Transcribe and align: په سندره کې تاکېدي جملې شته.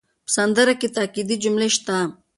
په 0.25 0.31
سندره 0.35 0.73
کې 0.79 0.87
تاکېدي 0.95 1.35
جملې 1.43 1.69
شته. 1.75 1.97